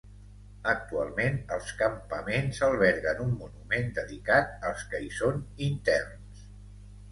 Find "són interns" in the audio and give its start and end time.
5.21-6.45